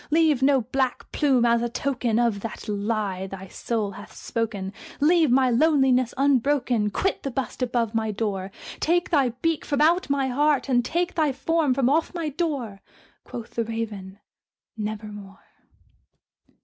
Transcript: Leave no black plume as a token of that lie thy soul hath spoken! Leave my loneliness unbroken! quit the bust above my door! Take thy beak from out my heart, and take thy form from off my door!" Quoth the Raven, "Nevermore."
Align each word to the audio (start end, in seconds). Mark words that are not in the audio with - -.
Leave 0.09 0.41
no 0.41 0.61
black 0.61 1.11
plume 1.11 1.45
as 1.45 1.61
a 1.61 1.69
token 1.69 2.17
of 2.17 2.39
that 2.39 2.67
lie 2.67 3.27
thy 3.27 3.47
soul 3.47 3.91
hath 3.91 4.13
spoken! 4.15 4.73
Leave 4.99 5.29
my 5.29 5.51
loneliness 5.51 6.11
unbroken! 6.17 6.89
quit 6.89 7.21
the 7.21 7.29
bust 7.29 7.61
above 7.61 7.93
my 7.93 8.09
door! 8.09 8.51
Take 8.79 9.11
thy 9.11 9.29
beak 9.43 9.63
from 9.63 9.79
out 9.79 10.09
my 10.09 10.27
heart, 10.27 10.67
and 10.67 10.83
take 10.83 11.13
thy 11.13 11.31
form 11.31 11.75
from 11.75 11.87
off 11.87 12.15
my 12.15 12.29
door!" 12.29 12.81
Quoth 13.23 13.53
the 13.53 13.63
Raven, 13.63 14.17
"Nevermore." 14.75 15.45